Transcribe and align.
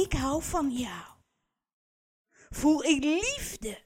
ik 0.00 0.12
hou 0.12 0.42
van 0.42 0.70
jou. 0.70 1.18
Voel 2.50 2.84
ik 2.84 3.04
liefde. 3.04 3.84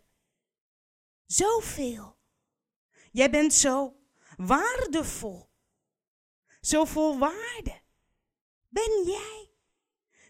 Zoveel. 1.27 2.19
Jij 3.11 3.31
bent 3.31 3.55
zo 3.55 3.97
waardevol. 4.37 5.51
Zo 6.61 6.85
vol 6.85 7.19
waarde. 7.19 7.83
Ben 8.69 9.03
jij. 9.05 9.53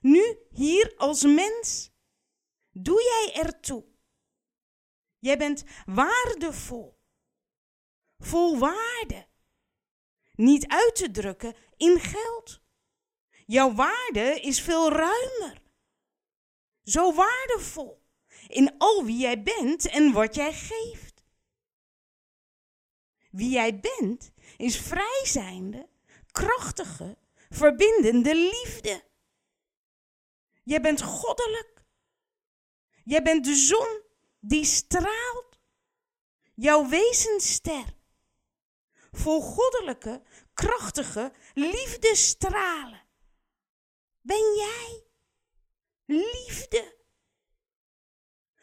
Nu 0.01 0.39
hier 0.51 0.95
als 0.97 1.23
mens. 1.23 1.91
Doe 2.71 3.03
jij 3.03 3.43
ertoe. 3.43 3.85
Jij 5.19 5.39
bent 5.39 5.65
waardevol. 5.87 6.99
Vol 8.19 8.59
waarde. 8.59 9.29
Niet 10.35 10.69
uit 10.69 10.95
te 10.95 11.11
drukken 11.11 11.57
in 11.77 12.01
geld. 12.01 12.61
Jouw 13.47 13.75
waarde 13.75 14.41
is 14.41 14.61
veel 14.61 14.91
ruimer. 14.91 15.64
Zo 16.85 17.15
waardevol 17.15 18.03
in 18.49 18.75
al 18.79 19.05
wie 19.05 19.19
jij 19.19 19.43
bent 19.43 19.89
en 19.89 20.13
wat 20.13 20.35
jij 20.35 20.53
geeft. 20.53 21.25
Wie 23.31 23.51
jij 23.51 23.81
bent 23.81 24.33
is 24.57 24.77
vrijzijnde, 24.77 25.89
krachtige, 26.33 27.19
verbindende 27.51 28.35
liefde. 28.35 29.05
Jij 30.63 30.81
bent 30.81 31.03
goddelijk. 31.03 31.85
Jij 33.05 33.23
bent 33.23 33.45
de 33.45 33.55
zon 33.55 34.03
die 34.41 34.65
straalt. 34.65 35.59
Jouw 36.55 36.89
wezenster. 36.89 37.95
Vol 39.13 39.41
goddelijke, 39.41 40.23
krachtige 40.55 41.33
liefdestralen. 41.55 43.03
Ben 44.21 44.55
jij 44.57 45.05
liefde? 46.05 46.97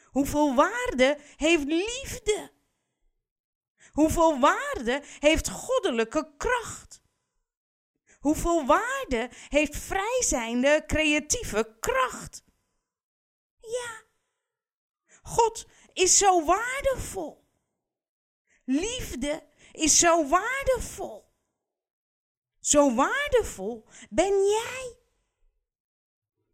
Hoeveel 0.05 0.55
waarde 0.55 1.17
heeft 1.35 1.63
liefde? 1.63 2.51
Hoeveel 3.91 4.39
waarde 4.39 5.01
heeft 5.19 5.49
goddelijke 5.49 6.33
kracht? 6.37 7.01
Hoeveel 8.19 8.65
waarde 8.65 9.29
heeft 9.49 9.77
vrijzijnde 9.77 10.83
creatieve 10.87 11.77
kracht? 11.79 12.43
Ja, 13.59 14.03
God 15.21 15.65
is 15.93 16.17
zo 16.17 16.45
waardevol. 16.45 17.47
Liefde 18.65 19.47
is 19.71 19.97
zo 19.97 20.27
waardevol. 20.27 21.33
Zo 22.59 22.95
waardevol 22.95 23.87
ben 24.09 24.45
jij. 24.45 24.97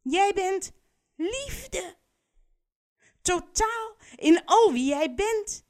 Jij 0.01 0.33
bent 0.33 0.71
liefde. 1.17 1.97
Totaal 3.21 3.97
in 4.15 4.45
al 4.45 4.71
wie 4.71 4.85
jij 4.85 5.15
bent 5.15 5.65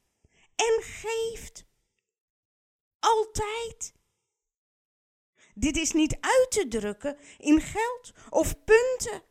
en 0.54 0.82
geeft. 0.82 1.64
Altijd. 2.98 3.92
Dit 5.54 5.76
is 5.76 5.92
niet 5.92 6.16
uit 6.20 6.50
te 6.50 6.68
drukken 6.68 7.18
in 7.38 7.60
geld 7.60 8.12
of 8.30 8.64
punten. 8.64 9.22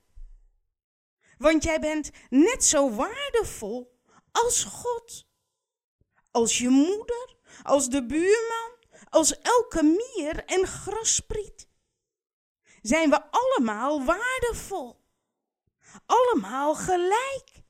Want 1.37 1.63
jij 1.63 1.79
bent 1.79 2.11
net 2.29 2.63
zo 2.63 2.91
waardevol 2.95 3.99
als 4.31 4.63
God. 4.63 5.27
Als 6.31 6.57
je 6.57 6.69
moeder, 6.69 7.35
als 7.63 7.89
de 7.89 8.05
buurman, 8.05 8.71
als 9.09 9.39
elke 9.39 9.83
mier 9.83 10.45
en 10.45 10.67
graspriet. 10.67 11.67
Zijn 12.81 13.09
we 13.09 13.21
allemaal 13.31 14.05
waardevol. 14.05 15.05
Allemaal 16.05 16.75
gelijk. 16.75 17.63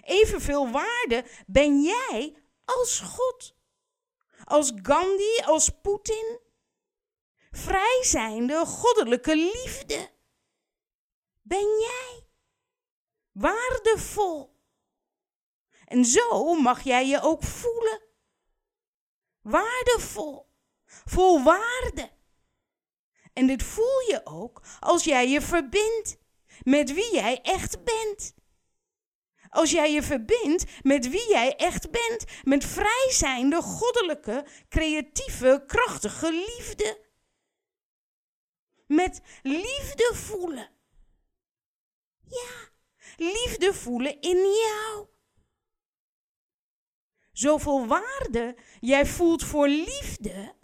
Evenveel 0.00 0.70
waarde 0.70 1.24
ben 1.46 1.82
jij 1.82 2.36
als 2.64 3.00
God. 3.00 3.56
Als 4.44 4.72
Gandhi, 4.82 5.42
als 5.44 5.70
Poetin. 5.82 6.40
Vrijzijnde 7.50 8.66
goddelijke 8.66 9.36
liefde. 9.36 10.10
Ben 11.42 11.78
jij 11.78 12.26
waardevol. 13.32 14.56
En 15.84 16.04
zo 16.04 16.54
mag 16.54 16.82
jij 16.82 17.06
je 17.06 17.20
ook 17.22 17.42
voelen. 17.42 18.02
Waardevol, 19.40 20.46
vol 20.86 21.42
waarde. 21.42 22.10
En 23.32 23.46
dit 23.46 23.62
voel 23.62 24.00
je 24.08 24.20
ook 24.24 24.62
als 24.80 25.04
jij 25.04 25.28
je 25.28 25.40
verbindt 25.40 26.18
met 26.62 26.94
wie 26.94 27.14
jij 27.14 27.40
echt 27.42 27.84
bent. 27.84 28.34
Als 29.48 29.70
jij 29.70 29.92
je 29.92 30.02
verbindt 30.02 30.64
met 30.82 31.10
wie 31.10 31.28
jij 31.28 31.56
echt 31.56 31.90
bent, 31.90 32.24
met 32.44 32.64
vrijzijnde, 32.64 33.62
goddelijke, 33.62 34.46
creatieve, 34.68 35.64
krachtige 35.66 36.32
liefde. 36.32 37.04
Met 38.86 39.20
liefde 39.42 40.10
voelen. 40.14 40.70
Ja, 42.28 42.68
liefde 43.16 43.74
voelen 43.74 44.20
in 44.20 44.36
jou. 44.36 45.06
Zoveel 47.32 47.86
waarde 47.86 48.56
jij 48.80 49.06
voelt 49.06 49.44
voor 49.44 49.68
liefde. 49.68 50.54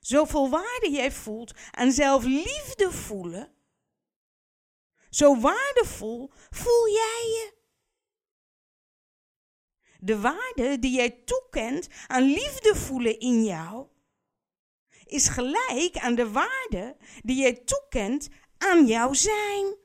Zoveel 0.00 0.50
waarde 0.50 0.90
jij 0.90 1.12
voelt 1.12 1.52
aan 1.70 1.92
zelfliefde 1.92 2.90
voelen 2.90 3.54
zo 5.14 5.40
waardevol 5.40 6.30
voel 6.50 6.88
jij 6.88 7.22
je. 7.26 7.54
De 9.98 10.20
waarde 10.20 10.78
die 10.78 10.96
jij 10.96 11.10
toekent 11.10 11.88
aan 12.06 12.22
liefde 12.22 12.74
voelen 12.74 13.18
in 13.18 13.44
jou, 13.44 13.88
is 15.04 15.28
gelijk 15.28 15.96
aan 15.96 16.14
de 16.14 16.30
waarde 16.30 16.96
die 17.22 17.36
jij 17.36 17.54
toekent 17.54 18.28
aan 18.58 18.86
jouw 18.86 19.12
zijn. 19.12 19.76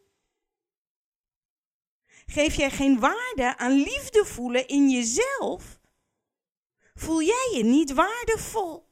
Geef 2.25 2.55
jij 2.55 2.71
geen 2.71 2.99
waarde 2.99 3.57
aan 3.57 3.73
liefde 3.73 4.25
voelen 4.25 4.67
in 4.67 4.89
jezelf, 4.89 5.79
voel 6.93 7.21
jij 7.21 7.51
je 7.53 7.63
niet 7.63 7.93
waardevol. 7.93 8.87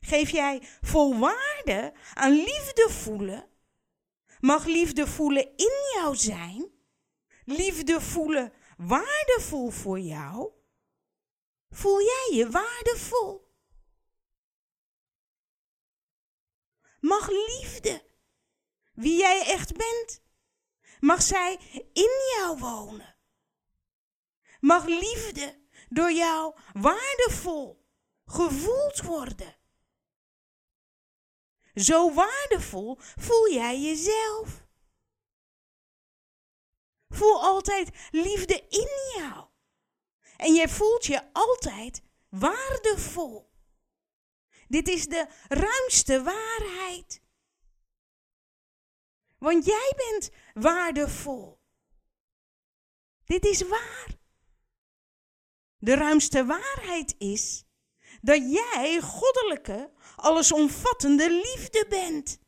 Geef 0.00 0.30
jij 0.30 0.62
vol 0.80 1.18
waarde 1.18 1.92
aan 2.14 2.32
liefde 2.32 2.86
voelen, 2.90 3.51
mag 4.42 4.64
liefde 4.64 5.06
voelen 5.06 5.56
in 5.56 5.72
jou 5.94 6.16
zijn, 6.16 6.70
liefde 7.44 8.00
voelen 8.00 8.52
waardevol 8.76 9.70
voor 9.70 10.00
jou, 10.00 10.52
voel 11.70 12.00
jij 12.00 12.28
je 12.32 12.50
waardevol. 12.50 13.50
Mag 17.00 17.28
liefde, 17.28 18.02
wie 18.92 19.18
jij 19.18 19.46
echt 19.46 19.76
bent, 19.76 20.22
mag 21.00 21.22
zij 21.22 21.58
in 21.92 22.10
jou 22.36 22.58
wonen. 22.58 23.16
Mag 24.60 24.84
liefde 24.84 25.60
door 25.88 26.12
jou 26.12 26.54
waardevol 26.72 27.86
gevoeld 28.24 29.00
worden. 29.02 29.56
Zo 31.74 32.14
waardevol 32.14 32.96
voel 32.98 33.52
jij 33.52 33.80
jezelf. 33.80 34.66
Voel 37.08 37.42
altijd 37.42 37.90
liefde 38.10 38.66
in 38.68 38.88
jou. 39.16 39.46
En 40.36 40.54
jij 40.54 40.68
voelt 40.68 41.06
je 41.06 41.32
altijd 41.32 42.02
waardevol. 42.28 43.50
Dit 44.68 44.88
is 44.88 45.06
de 45.06 45.26
ruimste 45.48 46.22
waarheid. 46.22 47.22
Want 49.38 49.64
jij 49.64 49.92
bent 49.96 50.30
waardevol. 50.54 51.60
Dit 53.24 53.44
is 53.44 53.62
waar. 53.62 54.20
De 55.78 55.94
ruimste 55.94 56.44
waarheid 56.44 57.14
is 57.18 57.64
dat 58.22 58.52
jij 58.52 59.00
goddelijke, 59.00 59.92
allesomvattende 60.16 61.30
liefde 61.30 61.86
bent. 61.88 62.40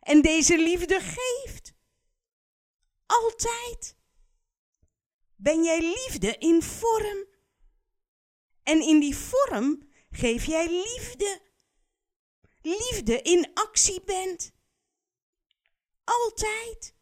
En 0.00 0.22
deze 0.22 0.58
liefde 0.58 1.00
geeft. 1.00 1.74
Altijd. 3.06 3.96
Ben 5.36 5.62
jij 5.62 5.80
liefde 5.80 6.36
in 6.38 6.62
vorm. 6.62 7.26
En 8.62 8.80
in 8.80 9.00
die 9.00 9.16
vorm 9.16 9.90
geef 10.10 10.44
jij 10.44 10.66
liefde. 10.68 11.40
Liefde 12.62 13.22
in 13.22 13.50
actie 13.54 14.02
bent. 14.04 14.52
Altijd. 16.04 16.94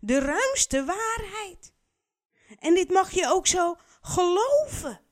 De 0.00 0.18
ruimste 0.18 0.84
waarheid. 0.84 1.74
En 2.58 2.74
dit 2.74 2.90
mag 2.90 3.10
je 3.10 3.26
ook 3.26 3.46
zo 3.46 3.76
geloven 4.00 5.09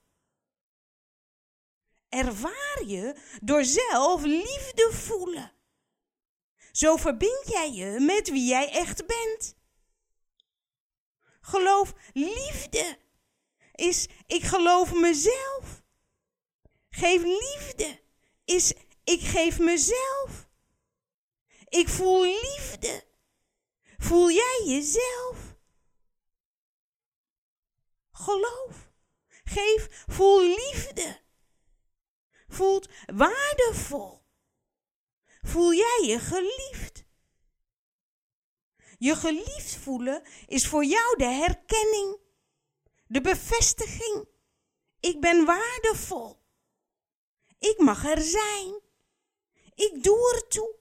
ervaar 2.08 2.82
je 2.86 3.16
door 3.42 3.64
zelf 3.64 4.22
liefde 4.22 4.90
voelen. 4.92 5.52
Zo 6.72 6.96
verbind 6.96 7.44
jij 7.46 7.72
je 7.72 8.00
met 8.00 8.30
wie 8.30 8.46
jij 8.46 8.70
echt 8.70 9.06
bent. 9.06 9.56
Geloof 11.40 11.92
liefde 12.12 12.98
is 13.72 14.08
ik 14.26 14.42
geloof 14.42 14.94
mezelf. 14.94 15.82
Geef 16.90 17.22
liefde 17.22 18.00
is 18.44 18.72
ik 19.04 19.20
geef 19.20 19.58
mezelf. 19.58 20.48
Ik 21.68 21.88
voel 21.88 22.22
liefde. 22.24 23.04
Voel 23.98 24.30
jij 24.30 24.62
jezelf? 24.66 25.56
Geloof. 28.12 28.92
Geef, 29.44 30.04
voel 30.06 30.42
liefde. 30.42 31.20
Voelt 32.48 32.88
waardevol. 33.06 34.22
Voel 35.42 35.72
jij 35.72 36.02
je 36.02 36.18
geliefd? 36.18 37.04
Je 38.98 39.16
geliefd 39.16 39.76
voelen 39.76 40.22
is 40.46 40.66
voor 40.66 40.84
jou 40.84 41.16
de 41.16 41.24
herkenning, 41.24 42.20
de 43.06 43.20
bevestiging. 43.20 44.28
Ik 45.00 45.20
ben 45.20 45.44
waardevol. 45.44 46.42
Ik 47.58 47.78
mag 47.78 48.04
er 48.04 48.22
zijn. 48.22 48.80
Ik 49.74 50.02
doe 50.02 50.34
ertoe. 50.34 50.76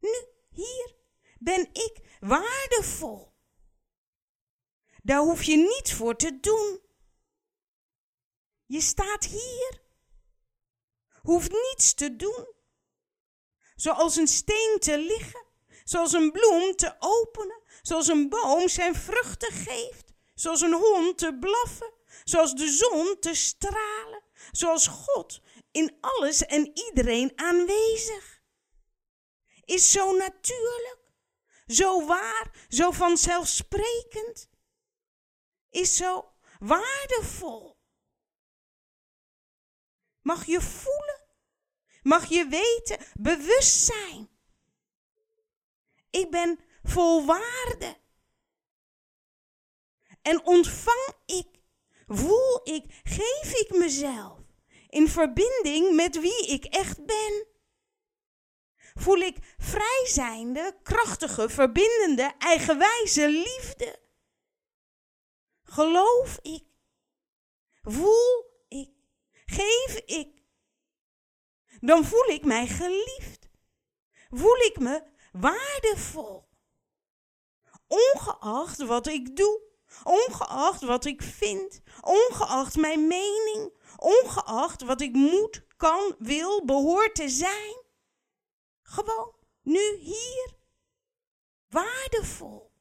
Nu, 0.00 0.26
hier, 0.50 0.96
ben 1.38 1.60
ik 1.72 2.16
waardevol. 2.20 3.32
Daar 5.02 5.20
hoef 5.20 5.42
je 5.42 5.56
niets 5.56 5.92
voor 5.92 6.16
te 6.16 6.40
doen. 6.40 6.80
Je 8.66 8.80
staat 8.80 9.24
hier. 9.24 9.87
Hoeft 11.28 11.52
niets 11.52 11.94
te 11.94 12.16
doen. 12.16 12.46
Zoals 13.76 14.16
een 14.16 14.26
steen 14.26 14.76
te 14.80 14.98
liggen, 14.98 15.46
zoals 15.84 16.12
een 16.12 16.32
bloem 16.32 16.76
te 16.76 16.96
openen, 16.98 17.62
zoals 17.82 18.08
een 18.08 18.28
boom 18.28 18.68
zijn 18.68 18.94
vruchten 18.94 19.52
geeft, 19.52 20.12
zoals 20.34 20.60
een 20.60 20.72
hond 20.72 21.18
te 21.18 21.38
blaffen, 21.40 21.92
zoals 22.24 22.54
de 22.54 22.68
zon 22.68 23.16
te 23.20 23.34
stralen, 23.34 24.22
zoals 24.50 24.86
God 24.86 25.40
in 25.70 25.96
alles 26.00 26.46
en 26.46 26.70
iedereen 26.74 27.32
aanwezig. 27.34 28.42
Is 29.64 29.90
zo 29.90 30.16
natuurlijk, 30.16 31.12
zo 31.66 32.06
waar, 32.06 32.66
zo 32.68 32.90
vanzelfsprekend. 32.90 34.48
Is 35.70 35.96
zo 35.96 36.32
waardevol. 36.58 37.78
Mag 40.22 40.46
je 40.46 40.60
voelen, 40.60 41.17
mag 42.02 42.28
je 42.28 42.46
weten, 42.46 43.06
bewust 43.14 43.84
zijn. 43.84 44.28
Ik 46.10 46.30
ben 46.30 46.58
vol 46.82 47.26
waarde. 47.26 47.96
En 50.22 50.46
ontvang 50.46 51.12
ik, 51.26 51.46
voel 52.06 52.60
ik, 52.62 53.00
geef 53.02 53.54
ik 53.54 53.74
mezelf 53.74 54.38
in 54.88 55.08
verbinding 55.08 55.94
met 55.94 56.20
wie 56.20 56.46
ik 56.46 56.64
echt 56.64 57.04
ben. 57.06 57.46
Voel 58.94 59.16
ik 59.16 59.36
vrijzijnde, 59.58 60.78
krachtige, 60.82 61.48
verbindende, 61.48 62.34
eigenwijze 62.38 63.28
liefde. 63.28 64.00
Geloof 65.62 66.38
ik, 66.42 66.64
voel 67.82 68.44
ik, 68.68 68.90
geef 69.46 70.02
ik. 70.06 70.37
Dan 71.80 72.04
voel 72.04 72.26
ik 72.26 72.44
mij 72.44 72.66
geliefd. 72.66 73.48
Voel 74.30 74.56
ik 74.56 74.78
me 74.78 75.02
waardevol. 75.32 76.48
Ongeacht 77.86 78.78
wat 78.78 79.06
ik 79.06 79.36
doe, 79.36 79.62
ongeacht 80.04 80.82
wat 80.82 81.04
ik 81.04 81.22
vind, 81.22 81.80
ongeacht 82.00 82.76
mijn 82.76 83.06
mening, 83.06 83.72
ongeacht 83.96 84.82
wat 84.82 85.00
ik 85.00 85.12
moet, 85.12 85.66
kan, 85.76 86.14
wil, 86.18 86.64
behoort 86.64 87.14
te 87.14 87.28
zijn. 87.28 87.82
Gewoon, 88.82 89.34
nu, 89.62 89.96
hier. 89.96 90.56
Waardevol. 91.68 92.72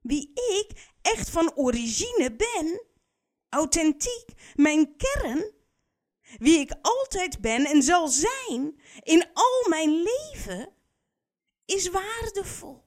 Wie 0.00 0.30
ik 0.34 0.92
echt 1.02 1.30
van 1.30 1.56
origine 1.56 2.36
ben, 2.36 2.86
authentiek, 3.48 4.54
mijn 4.54 4.96
kern, 4.96 5.54
wie 6.38 6.58
ik 6.58 6.74
altijd 6.82 7.40
ben 7.40 7.64
en 7.64 7.82
zal 7.82 8.08
zijn 8.08 8.80
in 9.02 9.30
al 9.32 9.68
mijn 9.68 10.02
leven, 10.02 10.74
is 11.64 11.88
waardevol. 11.88 12.84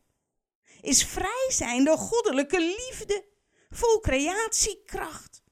Is 0.81 1.05
vrij 1.05 1.47
zijn 1.49 1.83
door 1.83 1.97
goddelijke 1.97 2.59
liefde, 2.59 3.25
vol 3.69 3.99
creatiekracht. 3.99 5.43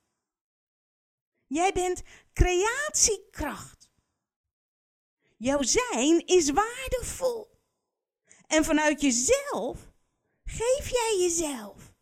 Jij 1.47 1.71
bent 1.71 2.01
creatiekracht. 2.33 3.89
Jouw 5.37 5.61
zijn 5.61 6.25
is 6.25 6.49
waardevol. 6.49 7.55
En 8.47 8.65
vanuit 8.65 9.01
jezelf 9.01 9.91
geef 10.43 10.89
jij 10.89 11.17
jezelf. 11.19 11.93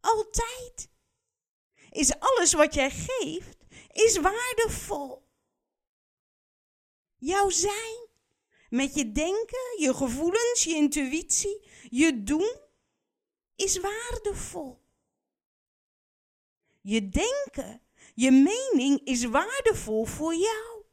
Altijd. 0.00 0.88
Is 1.90 2.18
alles 2.18 2.52
wat 2.52 2.74
jij 2.74 2.90
geeft, 2.90 3.59
is 3.92 4.16
waardevol. 4.16 5.28
Jouw 7.16 7.50
zijn, 7.50 8.08
met 8.68 8.94
je 8.94 9.12
denken, 9.12 9.74
je 9.78 9.94
gevoelens, 9.94 10.64
je 10.64 10.74
intuïtie, 10.74 11.68
je 11.88 12.22
doen, 12.22 12.56
is 13.56 13.80
waardevol. 13.80 14.80
Je 16.80 17.08
denken 17.08 17.82
je 18.14 18.30
mening 18.30 19.00
is 19.04 19.24
waardevol 19.24 20.04
voor 20.04 20.34
jou, 20.34 20.84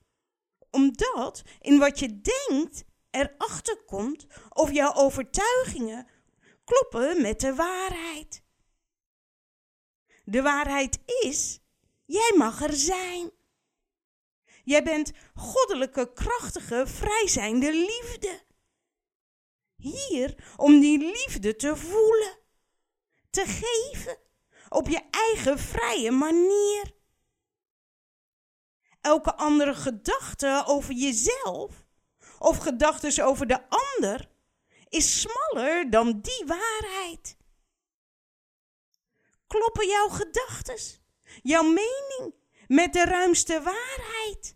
omdat 0.70 1.44
in 1.60 1.80
wat 1.80 2.00
je 2.00 2.22
denkt 2.22 2.84
erachter 3.12 3.84
komt 3.86 4.28
of 4.50 4.72
jouw 4.72 4.94
overtuigingen 4.94 6.08
kloppen 6.64 7.22
met 7.22 7.40
de 7.40 7.56
waarheid. 7.56 8.44
De 10.24 10.42
waarheid 10.42 11.00
is, 11.06 11.60
jij 12.08 12.34
mag 12.38 12.62
er 12.62 12.74
zijn. 12.74 13.32
Jij 14.64 14.84
bent 14.84 15.12
goddelijke, 15.36 16.14
krachtige, 16.14 16.84
vrijzijnde 16.88 17.72
liefde. 17.72 18.46
Hier 19.76 20.54
om 20.56 20.80
die 20.80 20.98
liefde 21.00 21.56
te 21.56 21.76
voelen, 21.76 22.38
te 23.30 23.46
geven, 23.46 24.18
op 24.70 24.88
je 24.88 25.02
eigen 25.12 25.60
vrije 25.60 26.12
manier 26.12 26.96
elke 29.02 29.36
andere 29.36 29.76
gedachte 29.76 30.64
over 30.66 30.94
jezelf 30.94 31.86
of 32.40 32.58
gedachten 32.58 33.26
over 33.26 33.48
de 33.48 33.70
ander 33.70 34.30
is 34.90 35.22
smaller 35.22 35.90
dan 35.90 36.22
die 36.22 36.44
waarheid. 36.46 37.38
Kloppen 39.48 39.88
jouw 39.88 40.10
gedachten, 40.10 40.78
jouw 41.44 41.64
mening 41.64 42.34
met 42.68 42.94
de 42.94 43.04
ruimste 43.04 43.62
waarheid? 43.62 44.56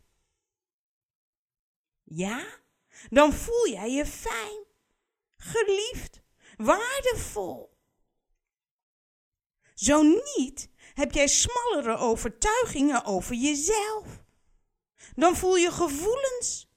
Ja, 2.03 2.45
dan 3.09 3.33
voel 3.33 3.67
jij 3.67 3.91
je 3.91 4.05
fijn, 4.05 4.65
geliefd, 5.37 6.21
waardevol. 6.57 7.79
Zo 9.73 10.01
niet 10.01 10.69
heb 10.93 11.11
jij 11.11 11.27
smallere 11.27 11.97
overtuigingen 11.97 13.05
over 13.05 13.35
jezelf 13.35 14.21
dan 15.15 15.35
voel 15.35 15.55
je 15.55 15.71
gevoelens. 15.71 16.69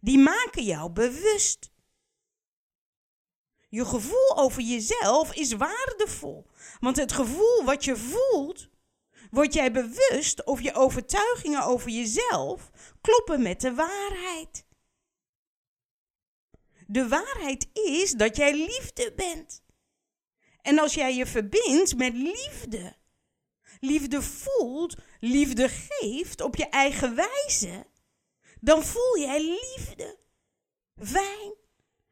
Die 0.00 0.18
maken 0.18 0.64
jou 0.64 0.90
bewust. 0.90 1.72
Je 3.68 3.84
gevoel 3.84 4.36
over 4.36 4.62
jezelf 4.62 5.34
is 5.34 5.52
waardevol, 5.52 6.46
want 6.80 6.96
het 6.96 7.12
gevoel 7.12 7.64
wat 7.64 7.84
je 7.84 7.96
voelt, 7.96 8.68
word 9.34 9.54
jij 9.54 9.72
bewust 9.72 10.44
of 10.44 10.60
je 10.60 10.74
overtuigingen 10.74 11.64
over 11.64 11.90
jezelf 11.90 12.70
kloppen 13.00 13.42
met 13.42 13.60
de 13.60 13.74
waarheid. 13.74 14.66
De 16.86 17.08
waarheid 17.08 17.68
is 17.72 18.12
dat 18.12 18.36
jij 18.36 18.54
liefde 18.56 19.12
bent. 19.16 19.62
En 20.62 20.78
als 20.78 20.94
jij 20.94 21.14
je 21.14 21.26
verbindt 21.26 21.96
met 21.96 22.14
liefde, 22.14 22.96
liefde 23.80 24.22
voelt, 24.22 24.96
liefde 25.20 25.68
geeft 25.68 26.40
op 26.40 26.56
je 26.56 26.68
eigen 26.68 27.14
wijze, 27.14 27.86
dan 28.60 28.84
voel 28.84 29.18
jij 29.18 29.40
liefde. 29.40 30.18
Fijn, 31.02 31.54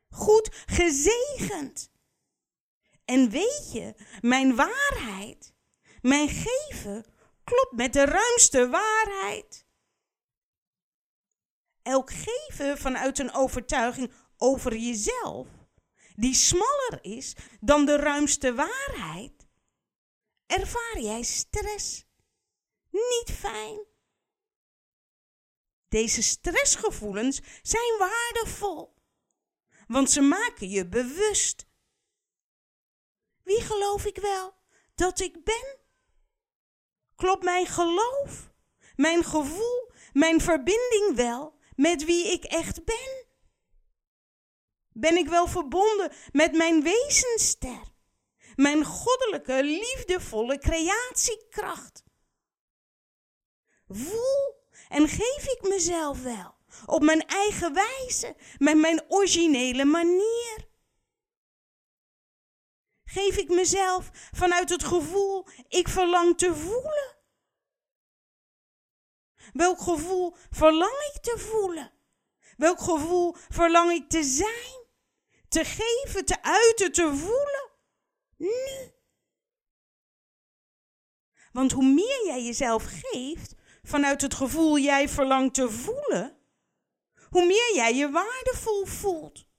goed, 0.08 0.48
gezegend. 0.66 1.90
En 3.04 3.30
weet 3.30 3.70
je, 3.72 3.94
mijn 4.20 4.56
waarheid, 4.56 5.54
mijn 6.02 6.28
geven, 6.28 7.04
klopt 7.44 7.72
met 7.72 7.92
de 7.92 8.04
ruimste 8.04 8.68
waarheid. 8.68 9.66
Elk 11.82 12.10
geven 12.12 12.78
vanuit 12.78 13.18
een 13.18 13.32
overtuiging 13.34 14.12
over 14.36 14.76
jezelf, 14.76 15.48
die 16.14 16.34
smaller 16.34 16.98
is 17.00 17.34
dan 17.60 17.84
de 17.84 17.96
ruimste 17.96 18.54
waarheid, 18.54 19.48
ervaar 20.46 20.98
jij 21.00 21.22
stress. 21.22 22.04
Niet 22.90 23.36
fijn. 23.38 23.86
Deze 25.88 26.22
stressgevoelens 26.22 27.40
zijn 27.62 27.98
waardevol, 27.98 28.94
want 29.86 30.10
ze 30.10 30.20
maken 30.20 30.68
je 30.68 30.88
bewust. 30.88 31.66
Wie 33.42 33.60
geloof 33.60 34.04
ik 34.04 34.16
wel 34.16 34.54
dat 34.94 35.20
ik 35.20 35.44
ben? 35.44 35.81
Klopt 37.22 37.44
mijn 37.44 37.66
geloof, 37.66 38.50
mijn 38.96 39.24
gevoel, 39.24 39.90
mijn 40.12 40.40
verbinding 40.40 41.12
wel 41.14 41.58
met 41.76 42.04
wie 42.04 42.32
ik 42.32 42.44
echt 42.44 42.84
ben? 42.84 43.26
Ben 44.92 45.16
ik 45.16 45.28
wel 45.28 45.46
verbonden 45.46 46.12
met 46.32 46.52
mijn 46.52 46.82
wezenster, 46.82 47.82
mijn 48.54 48.84
goddelijke, 48.84 49.62
liefdevolle 49.64 50.58
creatiekracht? 50.58 52.04
Voel 53.88 54.54
en 54.88 55.08
geef 55.08 55.46
ik 55.46 55.68
mezelf 55.68 56.22
wel 56.22 56.54
op 56.86 57.02
mijn 57.02 57.26
eigen 57.26 57.74
wijze, 57.74 58.36
met 58.58 58.76
mijn 58.76 59.04
originele 59.08 59.84
manier? 59.84 60.71
Geef 63.12 63.36
ik 63.36 63.48
mezelf 63.48 64.10
vanuit 64.32 64.68
het 64.68 64.84
gevoel 64.84 65.46
ik 65.68 65.88
verlang 65.88 66.38
te 66.38 66.54
voelen? 66.54 67.16
Welk 69.52 69.80
gevoel 69.80 70.36
verlang 70.50 71.10
ik 71.14 71.22
te 71.22 71.38
voelen? 71.38 71.92
Welk 72.56 72.80
gevoel 72.80 73.36
verlang 73.48 73.90
ik 73.92 74.08
te 74.08 74.22
zijn? 74.22 74.86
Te 75.48 75.64
geven, 75.64 76.24
te 76.24 76.42
uiten, 76.42 76.92
te 76.92 77.16
voelen? 77.16 77.70
Nu. 78.36 78.92
Want 81.52 81.72
hoe 81.72 81.92
meer 81.92 82.26
jij 82.26 82.42
jezelf 82.42 82.84
geeft 82.84 83.54
vanuit 83.82 84.20
het 84.20 84.34
gevoel 84.34 84.78
jij 84.78 85.08
verlangt 85.08 85.54
te 85.54 85.70
voelen, 85.70 86.38
hoe 87.28 87.46
meer 87.46 87.72
jij 87.74 87.94
je 87.94 88.10
waardevol 88.10 88.84
voelt. 88.84 89.50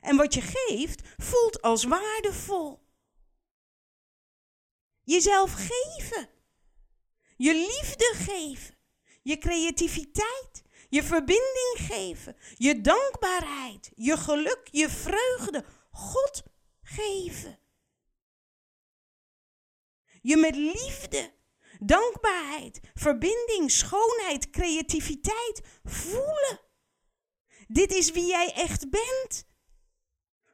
En 0.00 0.16
wat 0.16 0.34
je 0.34 0.40
geeft, 0.44 1.02
voelt 1.16 1.62
als 1.62 1.84
waardevol. 1.84 2.88
Jezelf 5.02 5.52
geven. 5.52 6.28
Je 7.36 7.54
liefde 7.54 8.12
geven. 8.14 8.74
Je 9.22 9.38
creativiteit. 9.38 10.62
Je 10.88 11.02
verbinding 11.02 11.76
geven. 11.76 12.36
Je 12.56 12.80
dankbaarheid. 12.80 13.90
Je 13.94 14.16
geluk. 14.16 14.68
Je 14.70 14.88
vreugde. 14.88 15.64
God 15.90 16.42
geven. 16.82 17.58
Je 20.22 20.36
met 20.36 20.56
liefde, 20.56 21.32
dankbaarheid, 21.78 22.80
verbinding, 22.94 23.70
schoonheid, 23.70 24.50
creativiteit 24.50 25.60
voelen. 25.84 26.60
Dit 27.68 27.92
is 27.92 28.10
wie 28.10 28.26
jij 28.26 28.52
echt 28.52 28.90
bent. 28.90 29.48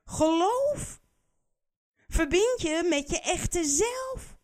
Geloof. 0.06 1.00
Verbind 2.08 2.60
je 2.60 2.82
met 2.88 3.10
je 3.10 3.20
echte 3.20 3.64
zelf. 3.64 4.36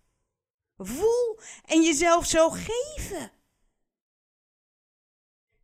Voel 0.76 1.40
en 1.64 1.82
jezelf 1.82 2.26
zo 2.26 2.50
geven. 2.50 3.32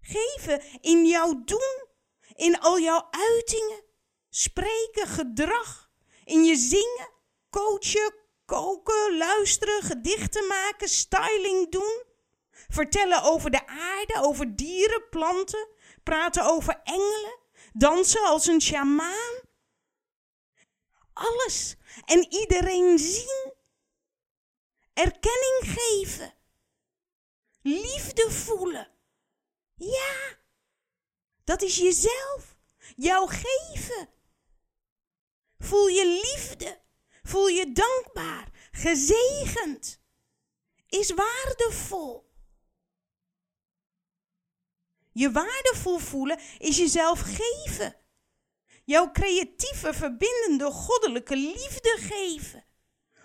Geven 0.00 0.62
in 0.81 1.07
jouw 1.07 1.45
doen, 1.45 1.87
in 2.35 2.61
al 2.61 2.78
jouw 2.78 3.09
uitingen, 3.11 3.85
spreken, 4.28 5.07
gedrag, 5.07 5.90
in 6.25 6.45
je 6.45 6.57
zingen, 6.57 7.11
coachen, 7.50 8.14
koken, 8.45 9.17
luisteren, 9.17 9.83
gedichten 9.83 10.47
maken, 10.47 10.88
styling 10.88 11.71
doen. 11.71 12.02
Vertellen 12.69 13.23
over 13.23 13.50
de 13.50 13.67
aarde, 13.67 14.14
over 14.23 14.57
dieren, 14.57 15.09
planten, 15.11 15.69
praten 16.02 16.45
over 16.45 16.81
engelen, 16.85 17.38
dansen 17.73 18.25
als 18.25 18.47
een 18.47 18.61
sjamaan 18.61 19.47
alles 21.19 21.77
en 22.05 22.33
iedereen 22.33 22.99
zien. 22.99 23.53
Erkenning 24.93 25.61
geven. 25.61 26.35
Liefde 27.63 28.31
voelen. 28.31 28.89
Ja, 29.75 30.39
dat 31.45 31.63
is 31.63 31.77
jezelf. 31.77 32.57
Jou 32.97 33.31
geven. 33.31 34.09
Voel 35.59 35.87
je 35.87 36.07
liefde. 36.07 36.81
Voel 37.23 37.47
je 37.47 37.73
dankbaar. 37.73 38.49
Gezegend. 38.71 40.01
Is 40.89 41.11
waardevol. 41.11 42.27
Je 45.13 45.31
waardevol 45.31 45.99
voelen 45.99 46.41
is 46.59 46.77
jezelf 46.77 47.21
geven 47.21 47.97
jouw 48.88 49.11
creatieve, 49.11 49.95
verbindende, 49.95 50.64
goddelijke 50.64 51.37
liefde 51.37 51.97
geven. 52.00 52.64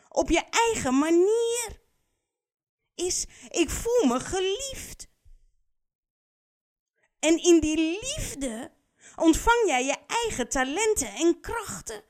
Op 0.10 0.30
je 0.30 0.44
eigen 0.50 0.98
manier. 0.98 1.82
Is, 2.96 3.26
ik 3.50 3.70
voel 3.70 4.06
me 4.06 4.20
geliefd. 4.20 5.08
En 7.20 7.44
in 7.44 7.60
die 7.60 7.78
liefde 7.78 8.72
ontvang 9.16 9.64
jij 9.66 9.86
je 9.86 9.98
eigen 10.08 10.50
talenten 10.50 11.14
en 11.14 11.40
krachten. 11.40 12.04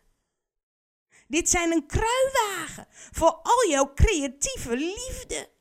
Dit 1.27 1.50
zijn 1.50 1.72
een 1.72 1.88
kruiwagen 1.88 2.88
voor 3.12 3.31
al 3.31 3.69
jouw 3.69 3.93
creatieve 3.93 4.75
liefde. 4.75 5.51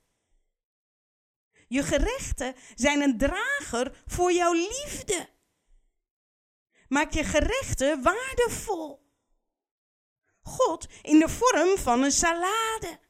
Je 1.69 1.83
gerechten 1.83 2.55
zijn 2.75 3.01
een 3.01 3.19
drager 3.19 4.03
voor 4.07 4.33
jouw 4.33 4.53
liefde. 4.53 5.29
Maak 6.93 7.13
je 7.13 7.25
gerechten 7.25 8.03
waardevol. 8.03 9.11
God 10.43 10.87
in 11.03 11.19
de 11.19 11.29
vorm 11.29 11.79
van 11.79 12.03
een 12.03 12.13
salade. 12.13 13.01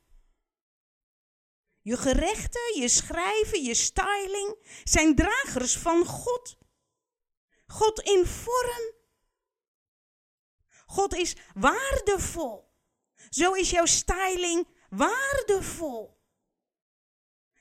Je 1.81 1.97
gerechten, 1.97 2.81
je 2.81 2.89
schrijven, 2.89 3.63
je 3.63 3.75
styling 3.75 4.81
zijn 4.85 5.15
dragers 5.15 5.77
van 5.77 6.05
God. 6.05 6.59
God 7.67 8.01
in 8.01 8.27
vorm. 8.27 8.95
God 10.87 11.15
is 11.15 11.37
waardevol. 11.55 12.75
Zo 13.31 13.53
is 13.53 13.71
jouw 13.71 13.87
styling 13.87 14.69
waardevol. 14.91 16.21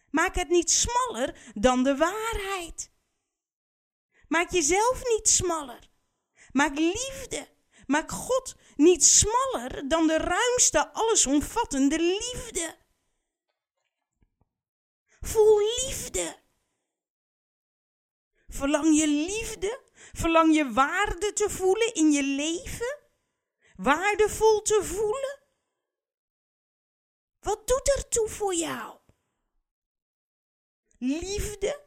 Maak 0.09 0.35
het 0.35 0.49
niet 0.49 0.71
smaller 0.71 1.51
dan 1.53 1.83
de 1.83 1.97
waarheid. 1.97 2.91
Maak 4.27 4.51
jezelf 4.51 5.01
niet 5.03 5.29
smaller. 5.29 5.89
Maak 6.51 6.75
liefde. 6.75 7.49
Maak 7.85 8.11
God 8.11 8.55
niet 8.75 9.03
smaller 9.03 9.87
dan 9.87 10.07
de 10.07 10.17
ruimste, 10.17 10.93
allesomvattende 10.93 11.99
liefde. 11.99 12.77
Voel 15.19 15.59
liefde. 15.59 16.39
Verlang 18.47 18.97
je 18.97 19.07
liefde? 19.07 19.81
Verlang 19.93 20.55
je 20.55 20.71
waarde 20.71 21.33
te 21.33 21.49
voelen 21.49 21.93
in 21.93 22.11
je 22.11 22.23
leven? 22.23 22.99
Waardevol 23.75 24.61
te 24.61 24.79
voelen? 24.83 25.39
Wat 27.39 27.67
doet 27.67 27.87
er 27.97 28.07
toe 28.07 28.29
voor 28.29 28.55
jou? 28.55 28.99
Liefde? 30.97 31.83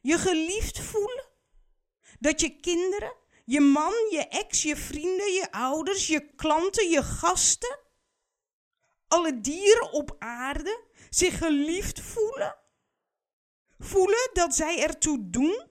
Je 0.00 0.18
geliefd 0.18 0.80
voelen? 0.80 1.28
Dat 2.18 2.40
je 2.40 2.60
kinderen 2.60 3.16
je 3.48 3.60
man, 3.60 3.94
je 4.10 4.26
ex, 4.28 4.62
je 4.62 4.76
vrienden, 4.76 5.32
je 5.32 5.52
ouders, 5.52 6.06
je 6.06 6.34
klanten, 6.34 6.88
je 6.88 7.02
gasten. 7.02 7.78
Alle 9.08 9.40
dieren 9.40 9.92
op 9.92 10.16
aarde 10.18 10.84
zich 11.10 11.38
geliefd 11.38 12.00
voelen. 12.00 12.56
Voelen 13.78 14.30
dat 14.32 14.54
zij 14.54 14.82
ertoe 14.82 15.30
doen. 15.30 15.66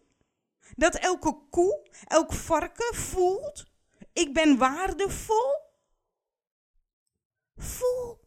Dat 0.75 0.95
elke 0.95 1.47
koe, 1.49 1.89
elk 2.03 2.33
varken 2.33 2.95
voelt. 2.95 3.65
Ik 4.13 4.33
ben 4.33 4.57
waardevol. 4.57 5.55
Voel. 7.55 8.19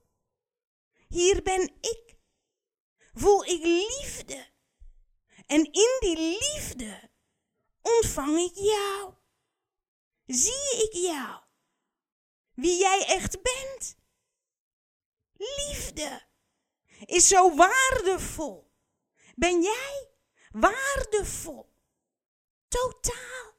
Hier 1.08 1.42
ben 1.42 1.62
ik. 1.80 2.16
Voel 3.12 3.44
ik 3.44 3.64
liefde. 3.64 4.46
En 5.46 5.64
in 5.64 5.96
die 6.00 6.16
liefde 6.16 7.10
ontvang 7.82 8.38
ik 8.38 8.54
jou 8.54 9.18
zie 10.34 10.88
ik 10.88 10.92
jou. 10.92 11.42
Wie 12.54 12.78
jij 12.78 13.04
echt 13.06 13.42
bent. 13.42 13.96
Liefde 15.32 16.28
is 17.04 17.28
zo 17.28 17.54
waardevol. 17.56 18.72
Ben 19.34 19.62
jij 19.62 20.08
waardevol? 20.50 21.68
Totaal. 22.68 23.58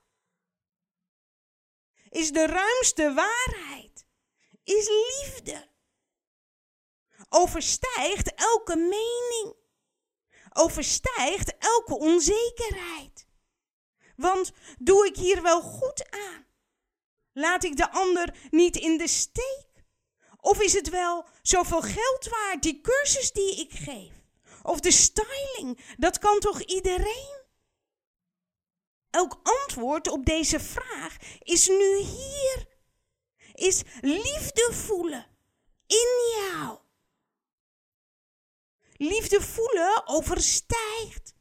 is 2.10 2.32
de 2.32 2.46
ruimste 2.46 3.14
waarheid, 3.14 4.06
is 4.64 4.88
liefde. 4.88 5.70
Overstijgt 7.30 8.34
elke 8.34 8.76
mening, 8.76 9.56
overstijgt 10.54 11.58
elke 11.58 11.98
onzekerheid. 11.98 13.28
Want 14.16 14.52
doe 14.80 15.06
ik 15.06 15.16
hier 15.16 15.42
wel 15.42 15.62
goed 15.62 16.10
aan? 16.10 16.51
Laat 17.34 17.64
ik 17.64 17.78
de 17.78 17.92
ander 17.92 18.36
niet 18.50 18.76
in 18.76 18.98
de 18.98 19.08
steek? 19.08 19.68
Of 20.38 20.62
is 20.62 20.74
het 20.74 20.90
wel 20.90 21.26
zoveel 21.42 21.82
geld 21.82 22.28
waard, 22.30 22.64
die 22.64 22.82
cursus 22.82 23.32
die 23.32 23.56
ik 23.56 23.72
geef? 23.72 24.14
Of 24.64 24.80
de 24.80 24.92
styling, 24.92 25.96
dat 25.98 26.20
kan 26.20 26.40
toch 26.40 26.62
iedereen? 26.62 27.40
Elk 29.10 29.40
antwoord 29.44 30.08
op 30.08 30.26
deze 30.26 30.60
vraag 30.60 31.18
is 31.40 31.68
nu 31.68 31.98
hier. 31.98 32.68
Is 33.54 33.82
liefde 34.02 34.70
voelen 34.74 35.28
in 35.88 36.34
jou. 36.36 36.80
Liefde 38.94 39.42
voelen 39.42 40.08
overstijgt. 40.08 41.34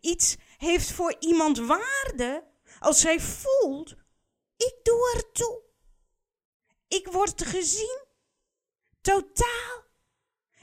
Iets 0.00 0.36
heeft 0.56 0.92
voor 0.92 1.16
iemand 1.18 1.58
waarde 1.58 2.44
als 2.78 3.00
zij 3.00 3.20
voelt: 3.20 3.94
ik 4.66 4.80
doe 4.82 5.12
er 5.14 5.32
toe. 5.32 5.62
Ik 6.88 7.06
word 7.06 7.44
gezien. 7.46 8.02
Totaal. 9.00 9.84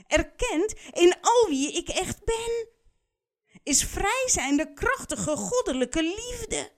Erkend 0.08 0.74
in 0.92 1.22
al 1.22 1.48
wie 1.48 1.72
ik 1.72 1.90
echt 1.90 2.24
ben. 2.24 2.68
Is 3.64 3.84
vrij 3.84 4.24
zijn 4.26 4.58
de 4.58 4.74
krachtige 4.74 5.36
goddelijke 5.36 6.04
liefde. 6.04 6.72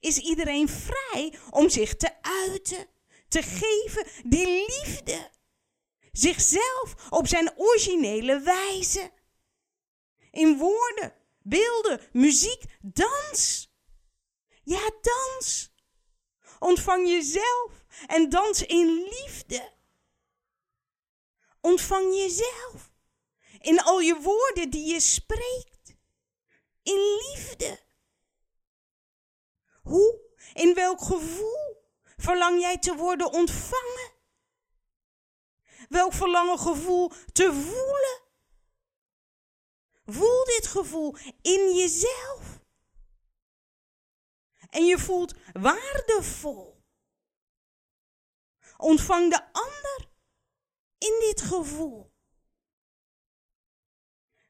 Is 0.00 0.18
iedereen 0.18 0.68
vrij 0.68 1.38
om 1.50 1.68
zich 1.68 1.96
te 1.96 2.22
uiten, 2.22 2.88
te 3.28 3.42
geven 3.42 4.30
die 4.30 4.46
liefde. 4.46 5.30
Zichzelf 6.12 6.94
op 7.10 7.26
zijn 7.26 7.52
originele 7.56 8.40
wijze. 8.40 9.10
In 10.30 10.58
woorden, 10.58 11.14
beelden, 11.42 12.00
muziek, 12.12 12.62
dans. 12.80 13.69
Ja, 14.70 14.90
dans. 15.00 15.72
Ontvang 16.58 17.08
jezelf 17.08 17.84
en 18.06 18.28
dans 18.28 18.62
in 18.62 18.86
liefde. 18.86 19.72
Ontvang 21.60 22.14
jezelf 22.14 22.92
in 23.58 23.80
al 23.80 24.00
je 24.00 24.20
woorden 24.20 24.70
die 24.70 24.92
je 24.92 25.00
spreekt. 25.00 25.94
In 26.82 27.16
liefde. 27.16 27.80
Hoe, 29.82 30.20
in 30.52 30.74
welk 30.74 31.00
gevoel 31.00 31.84
verlang 32.16 32.60
jij 32.60 32.78
te 32.78 32.94
worden 32.94 33.32
ontvangen? 33.32 34.12
Welk 35.88 36.12
verlangen 36.12 36.58
gevoel 36.58 37.12
te 37.32 37.52
voelen? 37.52 38.20
Voel 40.04 40.44
dit 40.44 40.66
gevoel 40.66 41.16
in 41.42 41.74
jezelf. 41.74 42.59
En 44.70 44.84
je 44.84 44.98
voelt 44.98 45.34
waardevol. 45.52 46.82
Ontvang 48.76 49.30
de 49.30 49.52
ander 49.52 50.10
in 50.98 51.18
dit 51.20 51.40
gevoel. 51.40 52.12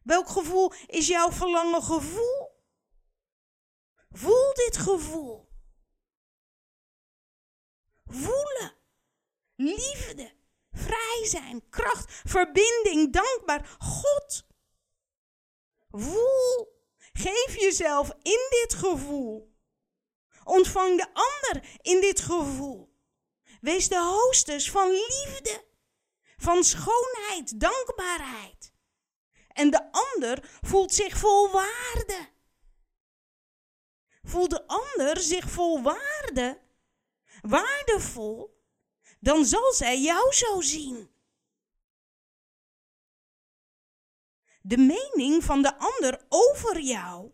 Welk 0.02 0.28
gevoel 0.28 0.72
is 0.86 1.06
jouw 1.06 1.32
verlangen 1.32 1.82
gevoel? 1.82 2.64
Voel 4.10 4.54
dit 4.54 4.76
gevoel. 4.76 5.48
Voelen. 8.04 8.74
Liefde. 9.54 10.32
Vrij 10.72 11.24
zijn. 11.24 11.68
Kracht. 11.68 12.12
Verbinding. 12.28 13.12
Dankbaar. 13.12 13.76
God. 13.78 14.46
Voel. 15.90 16.78
Geef 17.12 17.56
jezelf 17.56 18.08
in 18.08 18.46
dit 18.50 18.74
gevoel. 18.74 19.49
Ontvang 20.44 20.96
de 20.96 21.06
ander 21.12 21.78
in 21.82 22.00
dit 22.00 22.20
gevoel. 22.20 22.90
Wees 23.60 23.88
de 23.88 23.98
hostess 23.98 24.70
van 24.70 24.90
liefde, 24.90 25.64
van 26.36 26.64
schoonheid, 26.64 27.60
dankbaarheid. 27.60 28.72
En 29.48 29.70
de 29.70 29.92
ander 29.92 30.58
voelt 30.60 30.94
zich 30.94 31.16
vol 31.16 31.50
waarde. 31.50 32.28
Voelt 34.22 34.50
de 34.50 34.66
ander 34.66 35.20
zich 35.20 35.50
vol 35.50 35.82
waarde, 35.82 36.60
waardevol, 37.40 38.64
dan 39.20 39.44
zal 39.44 39.72
zij 39.72 40.00
jou 40.00 40.32
zo 40.32 40.60
zien. 40.60 41.10
De 44.62 44.76
mening 44.76 45.44
van 45.44 45.62
de 45.62 45.78
ander 45.78 46.24
over 46.28 46.80
jou, 46.80 47.30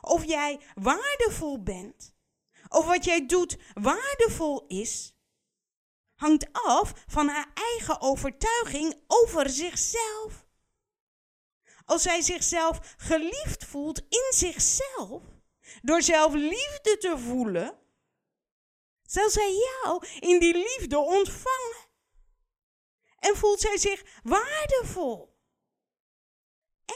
of 0.00 0.24
jij 0.24 0.60
waardevol 0.74 1.62
bent, 1.62 2.13
of 2.74 2.86
wat 2.86 3.04
jij 3.04 3.26
doet 3.26 3.56
waardevol 3.74 4.66
is, 4.66 5.14
hangt 6.14 6.52
af 6.52 6.92
van 7.06 7.28
haar 7.28 7.50
eigen 7.54 8.00
overtuiging 8.00 9.02
over 9.06 9.50
zichzelf. 9.50 10.46
Als 11.84 12.02
zij 12.02 12.20
zichzelf 12.20 12.94
geliefd 12.96 13.64
voelt 13.64 13.98
in 13.98 14.26
zichzelf, 14.30 15.22
door 15.82 16.02
zelf 16.02 16.32
liefde 16.32 16.96
te 16.98 17.18
voelen, 17.18 17.78
zal 19.02 19.30
zij 19.30 19.52
jou 19.52 20.06
in 20.18 20.38
die 20.38 20.54
liefde 20.54 20.98
ontvangen. 20.98 21.82
En 23.18 23.36
voelt 23.36 23.60
zij 23.60 23.76
zich 23.78 24.02
waardevol. 24.22 25.32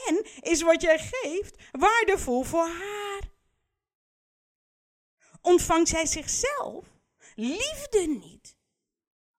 En 0.07 0.25
is 0.41 0.61
wat 0.61 0.81
jij 0.81 0.99
geeft 0.99 1.55
waardevol 1.71 2.43
voor 2.43 2.67
haar. 2.67 3.08
Ontvangt 5.41 5.89
zij 5.89 6.05
zichzelf 6.05 6.85
liefde 7.35 8.07
niet, 8.07 8.55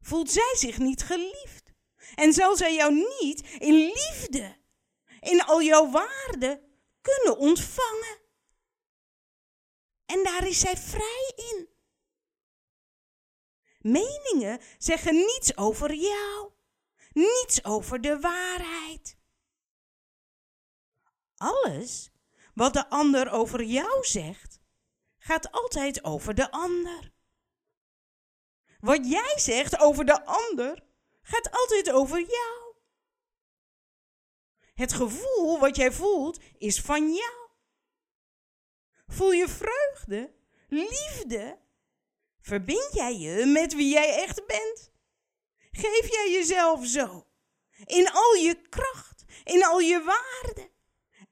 voelt 0.01 0.31
zij 0.31 0.55
zich 0.57 0.79
niet 0.79 1.03
geliefd. 1.03 1.73
En 2.15 2.33
zal 2.33 2.57
zij 2.57 2.75
jou 2.75 2.95
niet 3.21 3.41
in 3.59 3.75
liefde, 3.75 4.57
in 5.21 5.43
al 5.43 5.63
jouw 5.63 5.91
waarde 5.91 6.63
kunnen 7.01 7.39
ontvangen. 7.39 8.19
En 10.07 10.23
daar 10.25 10.47
is 10.47 10.59
zij 10.59 10.77
vrij 10.77 11.33
in. 11.37 11.69
Meningen 13.81 14.61
zeggen 14.79 15.15
niets 15.15 15.57
over 15.57 15.95
jou, 15.95 16.53
niets 17.13 17.65
over 17.65 18.01
de 18.01 18.21
waarheid. 18.21 19.17
Alles 21.37 22.11
wat 22.55 22.73
de 22.73 22.89
ander 22.89 23.31
over 23.31 23.63
jou 23.63 24.05
zegt, 24.05 24.60
gaat 25.21 25.53
altijd 25.53 26.05
over 26.05 26.35
de 26.35 26.51
ander. 26.51 27.13
Wat 28.81 29.11
jij 29.11 29.35
zegt 29.37 29.79
over 29.79 30.05
de 30.05 30.25
ander 30.25 30.83
gaat 31.23 31.51
altijd 31.51 31.91
over 31.91 32.19
jou. 32.19 32.75
Het 34.75 34.93
gevoel 34.93 35.59
wat 35.59 35.77
jij 35.77 35.93
voelt 35.93 36.41
is 36.59 36.81
van 36.81 37.13
jou. 37.13 37.49
Voel 39.07 39.33
je 39.33 39.49
vreugde, 39.49 40.35
liefde? 40.69 41.59
Verbind 42.41 42.89
jij 42.93 43.19
je 43.19 43.47
met 43.47 43.75
wie 43.75 43.93
jij 43.93 44.23
echt 44.23 44.47
bent? 44.47 44.91
Geef 45.71 46.11
jij 46.11 46.31
jezelf 46.31 46.87
zo, 46.87 47.27
in 47.85 48.11
al 48.11 48.35
je 48.35 48.69
kracht, 48.69 49.25
in 49.45 49.65
al 49.65 49.79
je 49.79 50.03
waarde. 50.03 50.71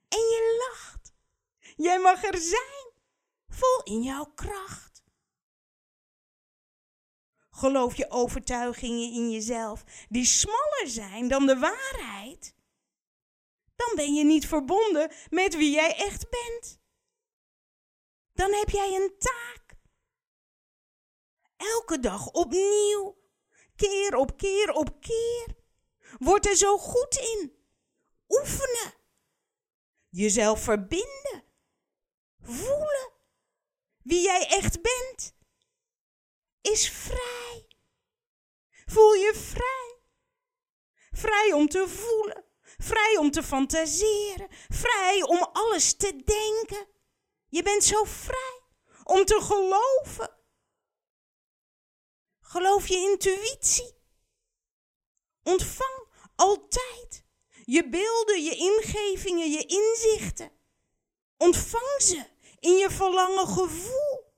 En 0.09 0.19
je 0.19 0.69
lacht. 0.69 1.13
Jij 1.77 1.99
mag 1.99 2.25
er 2.25 2.39
zijn, 2.39 2.88
vol 3.59 3.95
in 3.95 4.03
jouw 4.03 4.25
kracht. 4.25 5.03
Geloof 7.51 7.97
je 7.97 8.11
overtuigingen 8.11 9.13
in 9.13 9.31
jezelf 9.31 9.85
die 10.09 10.25
smaller 10.25 10.87
zijn 10.87 11.29
dan 11.29 11.47
de 11.47 11.59
waarheid? 11.59 12.55
Dan 13.77 13.93
ben 13.95 14.15
je 14.15 14.25
niet 14.25 14.47
verbonden 14.47 15.13
met 15.31 15.57
wie 15.57 15.71
jij 15.71 15.97
echt 15.97 16.31
bent. 16.31 16.81
Dan 18.33 18.53
heb 18.53 18.71
jij 18.71 18.95
een 18.95 19.15
taak. 19.19 19.77
Elke 21.57 22.01
dag 22.01 22.27
opnieuw, 22.31 23.19
keer 23.77 24.17
op 24.17 24.37
keer 24.37 24.73
op 24.73 25.01
keer. 25.01 25.57
Word 26.19 26.47
er 26.47 26.57
zo 26.57 26.79
goed 26.79 27.17
in. 27.17 27.57
Oefenen. 28.29 28.95
Jezelf 30.09 30.63
verbinden. 30.63 31.45
Voelen 32.41 33.18
wie 34.09 34.23
jij 34.23 34.47
echt 34.47 34.83
bent 34.83 35.35
is 36.61 36.91
vrij. 36.91 37.67
Voel 38.87 39.15
je 39.15 39.35
vrij. 39.35 39.97
Vrij 41.11 41.53
om 41.53 41.69
te 41.69 41.89
voelen, 41.89 42.45
vrij 42.63 43.17
om 43.17 43.31
te 43.31 43.43
fantaseren, 43.43 44.49
vrij 44.69 45.23
om 45.23 45.43
alles 45.53 45.97
te 45.97 46.17
denken. 46.17 46.89
Je 47.49 47.63
bent 47.63 47.85
zo 47.85 48.05
vrij 48.05 48.61
om 49.05 49.25
te 49.25 49.41
geloven? 49.41 50.37
Geloof 52.41 52.87
je 52.87 52.97
intuïtie? 52.97 53.97
Ontvang 55.43 56.07
altijd 56.37 57.25
je 57.65 57.89
beelden, 57.89 58.43
je 58.45 58.57
ingevingen, 58.57 59.51
je 59.51 59.67
inzichten. 59.67 60.53
Ontvang 61.37 62.03
ze 62.03 62.27
in 62.61 62.77
je 62.77 62.91
verlangen 62.91 63.47
gevoel. 63.47 64.33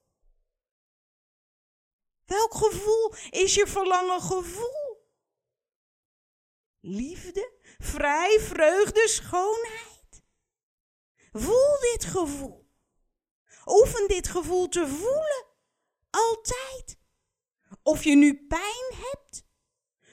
Welk 2.26 2.54
gevoel 2.54 3.14
is 3.30 3.54
je 3.54 3.66
verlangen 3.66 4.20
gevoel? 4.20 5.08
Liefde, 6.80 7.52
vrij, 7.78 8.40
vreugde, 8.40 9.08
schoonheid. 9.08 10.22
Voel 11.32 11.80
dit 11.92 12.04
gevoel. 12.04 12.68
Oefen 13.66 14.08
dit 14.08 14.28
gevoel 14.28 14.68
te 14.68 14.88
voelen. 14.88 15.46
Altijd. 16.10 16.98
Of 17.82 18.04
je 18.04 18.16
nu 18.16 18.46
pijn 18.46 18.92
hebt, 18.92 19.44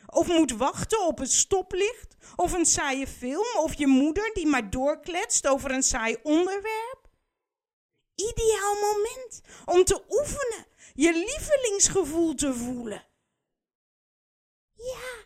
of 0.06 0.28
moet 0.28 0.52
wachten 0.52 1.06
op 1.06 1.18
het 1.18 1.32
stoplicht, 1.32 2.16
of 2.36 2.54
een 2.54 2.66
saaie 2.66 3.08
film, 3.08 3.58
of 3.58 3.74
je 3.74 3.88
moeder 3.88 4.34
die 4.34 4.48
maar 4.48 4.70
doorkletst 4.70 5.48
over 5.48 5.72
een 5.72 5.84
saai 5.84 6.18
onderwerp. 6.24 7.07
Ideaal 8.18 8.76
moment 8.76 9.42
om 9.66 9.84
te 9.84 10.06
oefenen, 10.10 10.68
je 10.94 11.14
lievelingsgevoel 11.14 12.36
te 12.36 12.54
voelen. 12.54 13.08
Ja, 14.74 15.26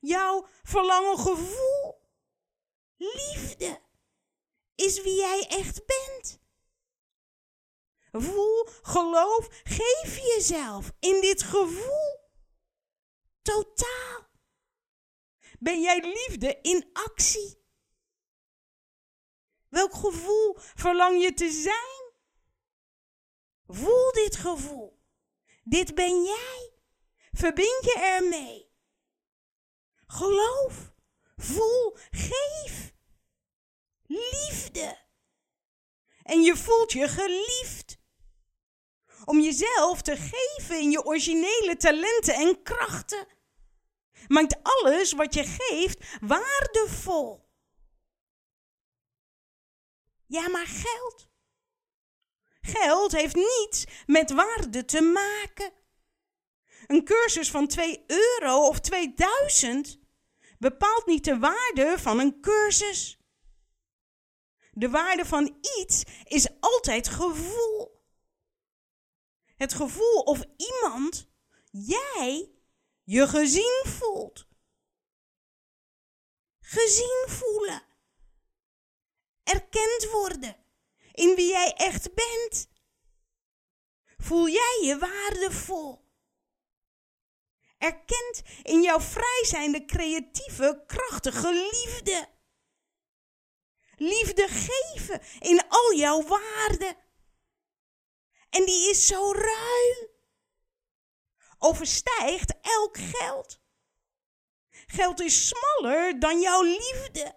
jouw 0.00 0.46
verlangen 0.62 1.18
gevoel, 1.18 2.00
liefde, 2.96 3.80
is 4.74 5.02
wie 5.02 5.14
jij 5.14 5.46
echt 5.48 5.86
bent. 5.86 6.40
Voel, 8.12 8.66
geloof, 8.82 9.48
geef 9.64 10.18
jezelf 10.18 10.92
in 11.00 11.20
dit 11.20 11.42
gevoel. 11.42 12.30
Totaal. 13.42 14.28
Ben 15.58 15.80
jij 15.80 16.00
liefde 16.00 16.58
in 16.62 16.90
actie? 16.92 17.66
Welk 19.68 19.94
gevoel 19.94 20.56
verlang 20.56 21.22
je 21.22 21.34
te 21.34 21.50
zijn? 21.50 22.12
Voel 23.66 24.12
dit 24.12 24.36
gevoel. 24.36 25.02
Dit 25.64 25.94
ben 25.94 26.24
jij. 26.24 26.72
Verbind 27.32 27.84
je 27.84 27.98
ermee. 27.98 28.72
Geloof, 30.06 30.92
voel, 31.36 31.96
geef. 32.10 32.94
Liefde. 34.06 34.98
En 36.22 36.42
je 36.42 36.56
voelt 36.56 36.92
je 36.92 37.08
geliefd 37.08 37.98
om 39.24 39.40
jezelf 39.40 40.02
te 40.02 40.16
geven 40.16 40.80
in 40.80 40.90
je 40.90 41.04
originele 41.04 41.76
talenten 41.76 42.34
en 42.34 42.62
krachten. 42.62 43.26
Maakt 44.28 44.56
alles 44.62 45.12
wat 45.12 45.34
je 45.34 45.44
geeft 45.44 46.18
waardevol. 46.20 47.47
Ja, 50.28 50.48
maar 50.48 50.66
geld. 50.66 51.30
Geld 52.60 53.12
heeft 53.12 53.34
niets 53.34 53.84
met 54.06 54.30
waarde 54.30 54.84
te 54.84 55.00
maken. 55.00 55.72
Een 56.86 57.04
cursus 57.04 57.50
van 57.50 57.66
2 57.66 58.04
euro 58.06 58.66
of 58.66 58.80
2000 58.80 59.98
bepaalt 60.58 61.06
niet 61.06 61.24
de 61.24 61.38
waarde 61.38 61.94
van 61.98 62.18
een 62.18 62.40
cursus. 62.40 63.18
De 64.70 64.90
waarde 64.90 65.24
van 65.24 65.58
iets 65.78 66.02
is 66.24 66.48
altijd 66.60 67.08
gevoel. 67.08 68.02
Het 69.56 69.74
gevoel 69.74 70.20
of 70.20 70.44
iemand, 70.56 71.30
jij, 71.70 72.52
je 73.02 73.28
gezien 73.28 73.82
voelt. 73.84 74.46
Gezien 76.60 77.24
voelen. 77.26 77.87
Erkend 79.48 80.10
worden 80.10 80.56
in 81.12 81.34
wie 81.34 81.48
jij 81.48 81.72
echt 81.76 82.14
bent. 82.14 82.68
Voel 84.16 84.48
jij 84.48 84.80
je 84.82 84.98
waardevol. 84.98 86.06
Erkend 87.78 88.42
in 88.62 88.82
jouw 88.82 89.00
vrijzijnde, 89.00 89.84
creatieve, 89.84 90.82
krachtige 90.86 91.52
liefde. 91.52 92.28
Liefde 93.96 94.48
geven 94.48 95.22
in 95.38 95.68
al 95.68 95.94
jouw 95.94 96.22
waarden. 96.22 96.96
En 98.50 98.64
die 98.64 98.90
is 98.90 99.06
zo 99.06 99.32
ruim. 99.32 100.08
Overstijgt 101.58 102.54
elk 102.60 102.96
geld. 102.98 103.60
Geld 104.86 105.20
is 105.20 105.48
smaller 105.48 106.20
dan 106.20 106.40
jouw 106.40 106.62
liefde. 106.62 107.36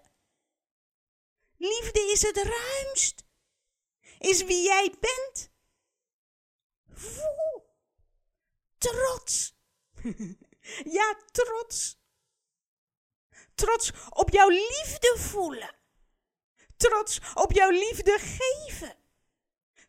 Liefde 1.62 2.00
is 2.00 2.22
het 2.22 2.36
ruimst. 2.36 3.24
Is 4.18 4.44
wie 4.44 4.62
jij 4.62 4.94
bent. 5.00 5.50
Voel. 6.92 7.76
Trots. 8.78 9.54
ja, 10.98 11.16
trots. 11.32 12.00
Trots 13.54 13.92
op 14.08 14.30
jouw 14.30 14.48
liefde 14.48 15.16
voelen. 15.18 15.74
Trots 16.76 17.20
op 17.34 17.52
jouw 17.52 17.70
liefde 17.70 18.18
geven 18.18 19.00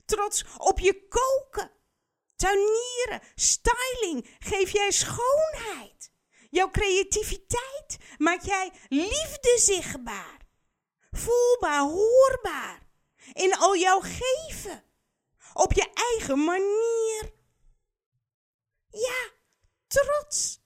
trots 0.05 0.45
op 0.57 0.79
je 0.79 1.07
koken, 1.07 1.71
tuinieren, 2.35 3.21
styling. 3.35 4.35
Geef 4.39 4.71
jij 4.71 4.91
schoonheid. 4.91 6.11
Jouw 6.49 6.71
creativiteit 6.71 7.97
maak 8.17 8.41
jij 8.41 8.71
liefde 8.89 9.57
zichtbaar. 9.59 10.42
Voelbaar, 11.13 11.81
hoorbaar. 11.81 12.87
In 13.33 13.55
al 13.55 13.75
jouw 13.75 13.99
geven. 13.99 14.83
Op 15.53 15.73
je 15.73 15.91
eigen 15.93 16.43
manier. 16.43 17.33
Ja, 18.89 19.31
trots. 19.87 20.61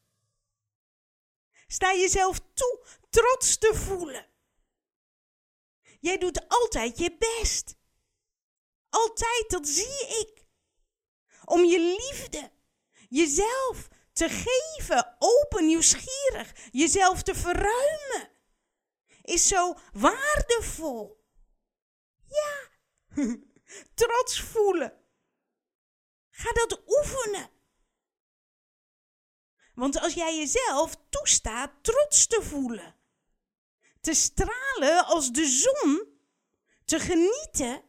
Sta 1.67 1.93
jezelf 1.93 2.39
toe 2.53 2.85
trots 3.09 3.57
te 3.57 3.75
voelen. 3.75 4.25
Jij 5.99 6.17
doet 6.17 6.47
altijd 6.47 6.97
je 6.97 7.17
best. 7.17 7.75
Altijd, 8.89 9.45
dat 9.47 9.67
zie 9.67 10.07
ik. 10.07 10.45
Om 11.45 11.63
je 11.63 11.79
liefde, 11.79 12.51
jezelf 13.09 13.87
te 14.13 14.29
geven, 14.29 15.15
open, 15.19 15.65
nieuwsgierig, 15.65 16.51
jezelf 16.71 17.23
te 17.23 17.35
verruimen, 17.35 18.29
is 19.27 19.47
zo 19.47 19.73
waardevol. 19.93 21.25
Ja, 22.27 22.69
trots 24.03 24.41
voelen. 24.41 25.05
Ga 26.29 26.51
dat 26.51 26.81
oefenen. 26.87 27.49
Want 29.73 29.99
als 29.99 30.13
jij 30.13 30.37
jezelf 30.37 30.95
toestaat 31.09 31.71
trots 31.83 32.27
te 32.27 32.41
voelen, 32.43 32.95
te 34.01 34.13
stralen 34.13 35.05
als 35.05 35.31
de 35.31 35.45
zon, 35.45 36.19
te 36.85 36.99
genieten, 36.99 37.83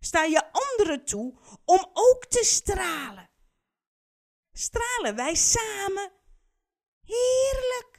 sta 0.00 0.24
je 0.24 0.52
anderen 0.52 1.04
toe 1.04 1.38
om 1.64 1.90
ook 1.92 2.26
te 2.26 2.44
stralen. 2.44 3.30
Stralen 4.52 5.16
wij 5.16 5.34
samen. 5.34 6.12
Heerlijk. 7.00 7.97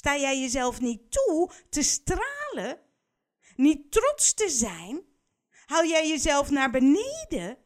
Sta 0.00 0.16
jij 0.16 0.40
jezelf 0.40 0.80
niet 0.80 1.10
toe 1.10 1.50
te 1.70 1.82
stralen, 1.82 2.80
niet 3.56 3.92
trots 3.92 4.34
te 4.34 4.48
zijn, 4.48 5.04
haal 5.66 5.84
jij 5.84 6.08
jezelf 6.08 6.50
naar 6.50 6.70
beneden, 6.70 7.58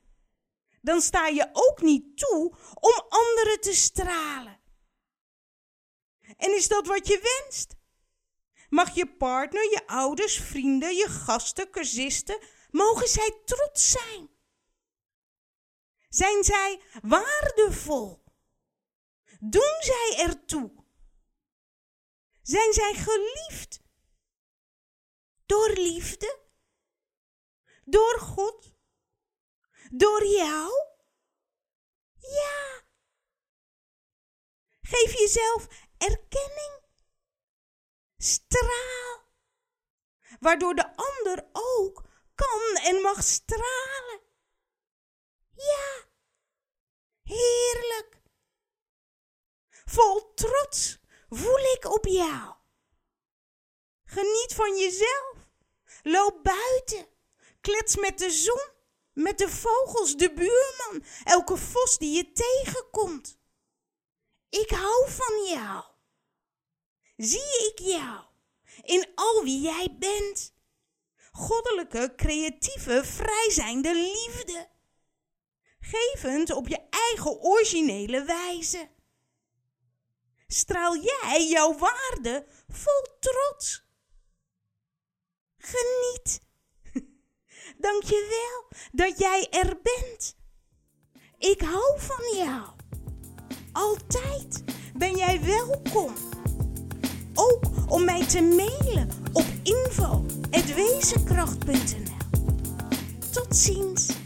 dan 0.80 1.00
sta 1.00 1.26
je 1.26 1.48
ook 1.52 1.80
niet 1.82 2.16
toe 2.16 2.56
om 2.74 3.06
anderen 3.08 3.60
te 3.60 3.74
stralen. 3.74 4.60
En 6.36 6.54
is 6.54 6.68
dat 6.68 6.86
wat 6.86 7.06
je 7.06 7.40
wenst? 7.42 7.74
Mag 8.68 8.94
je 8.94 9.16
partner, 9.16 9.62
je 9.62 9.86
ouders, 9.86 10.40
vrienden, 10.40 10.94
je 10.94 11.08
gasten, 11.08 11.70
cursisten, 11.70 12.38
mogen 12.70 13.08
zij 13.08 13.40
trots 13.44 13.90
zijn? 13.90 14.28
Zijn 16.08 16.44
zij 16.44 16.80
waardevol? 17.02 18.24
Doen 19.40 19.76
zij 19.80 20.14
ertoe? 20.16 20.83
Zijn 22.44 22.72
zij 22.72 22.94
geliefd? 22.94 23.80
Door 25.46 25.70
liefde? 25.70 26.38
Door 27.84 28.18
God? 28.18 28.74
Door 29.90 30.26
jou? 30.26 30.70
Ja. 32.18 32.82
Geef 34.82 35.18
jezelf 35.18 35.66
erkenning 35.98 36.82
straal. 38.16 39.32
Waardoor 40.40 40.74
de 40.74 40.96
ander 40.96 41.48
ook 41.52 42.04
kan 42.34 42.76
en 42.82 43.00
mag 43.00 43.22
stralen. 43.22 44.20
Ja, 45.50 46.04
heerlijk. 47.22 48.22
Vol 49.84 50.34
trots 50.34 51.02
voel 51.36 51.58
ik 51.58 51.92
op 51.94 52.06
jou. 52.06 52.54
Geniet 54.04 54.52
van 54.54 54.78
jezelf. 54.78 55.36
Loop 56.02 56.42
buiten. 56.42 57.06
Klets 57.60 57.96
met 57.96 58.18
de 58.18 58.30
zon, 58.30 58.68
met 59.12 59.38
de 59.38 59.48
vogels, 59.48 60.16
de 60.16 60.32
buurman, 60.32 61.04
elke 61.24 61.56
vos 61.56 61.98
die 61.98 62.16
je 62.16 62.32
tegenkomt. 62.32 63.38
Ik 64.48 64.70
hou 64.70 65.10
van 65.10 65.44
jou. 65.44 65.84
Zie 67.16 67.72
ik 67.72 67.78
jou 67.78 68.24
in 68.82 69.12
al 69.14 69.42
wie 69.42 69.60
jij 69.60 69.96
bent. 69.98 70.54
Goddelijke, 71.32 72.12
creatieve, 72.16 73.04
vrijzijnde 73.04 73.94
liefde. 73.94 74.68
Gevend 75.80 76.50
op 76.50 76.68
je 76.68 76.80
eigen 76.90 77.40
originele 77.40 78.24
wijze. 78.24 78.88
Straal 80.46 80.96
jij 80.96 81.46
jouw 81.48 81.78
waarde 81.78 82.46
vol 82.68 83.02
trots. 83.20 83.84
Geniet. 85.58 86.40
Dank 87.86 88.02
je 88.02 88.26
wel 88.28 88.68
dat 88.92 89.18
jij 89.18 89.46
er 89.50 89.80
bent. 89.82 90.36
Ik 91.38 91.60
hou 91.60 92.00
van 92.00 92.36
jou. 92.36 92.68
Altijd 93.72 94.64
ben 94.94 95.16
jij 95.16 95.44
welkom. 95.44 96.14
Ook 97.34 97.62
om 97.88 98.04
mij 98.04 98.26
te 98.26 98.42
mailen 98.42 99.08
op 99.32 99.46
info.wezenkracht.nl. 99.62 102.12
Tot 103.32 103.56
ziens. 103.56 104.22